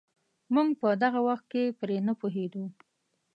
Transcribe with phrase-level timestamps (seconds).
[0.53, 2.63] موږ په دغه وخت کې پرې نه پوهېدو.